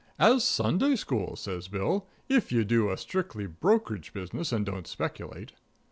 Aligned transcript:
"As 0.17 0.43
Sunday 0.43 0.95
school," 0.95 1.35
says 1.35 1.67
Bill, 1.67 2.07
"if 2.27 2.51
you 2.51 2.65
do 2.65 2.89
a 2.89 2.97
strictly 2.97 3.45
brokerage 3.45 4.13
business 4.13 4.51
and 4.51 4.65
don't 4.65 4.87
speculate." 4.87 5.51